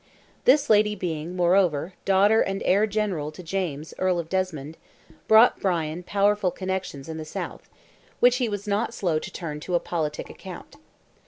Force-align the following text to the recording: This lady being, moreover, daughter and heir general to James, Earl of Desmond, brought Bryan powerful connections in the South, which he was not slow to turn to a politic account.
This 0.45 0.67
lady 0.67 0.95
being, 0.95 1.35
moreover, 1.35 1.93
daughter 2.05 2.41
and 2.41 2.63
heir 2.65 2.87
general 2.87 3.31
to 3.33 3.43
James, 3.43 3.93
Earl 3.99 4.17
of 4.17 4.29
Desmond, 4.29 4.75
brought 5.27 5.59
Bryan 5.59 6.01
powerful 6.01 6.49
connections 6.49 7.07
in 7.07 7.17
the 7.17 7.23
South, 7.23 7.69
which 8.19 8.37
he 8.37 8.49
was 8.49 8.65
not 8.67 8.95
slow 8.95 9.19
to 9.19 9.31
turn 9.31 9.59
to 9.59 9.75
a 9.75 9.79
politic 9.79 10.27
account. 10.27 10.75